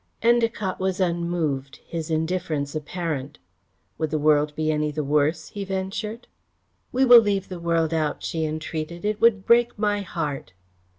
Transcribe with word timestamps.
Endacott 0.23 0.79
was 0.79 0.99
unmoved, 0.99 1.75
his 1.85 2.09
indifference 2.09 2.73
apparent. 2.73 3.37
"Would 3.99 4.09
the 4.09 4.17
world 4.17 4.55
be 4.55 4.71
any 4.71 4.89
the 4.89 5.03
worse?" 5.03 5.49
he 5.49 5.63
ventured. 5.63 6.25
"We 6.91 7.05
will 7.05 7.21
leave 7.21 7.49
the 7.49 7.59
world 7.59 7.93
out," 7.93 8.23
she 8.23 8.43
entreated. 8.43 9.05
"It 9.05 9.21
would 9.21 9.45
break 9.45 9.77
my 9.77 10.01
heart." 10.01 10.53